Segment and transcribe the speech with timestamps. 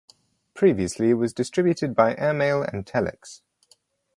[0.55, 3.41] Previously it was distributed by airmail and telex.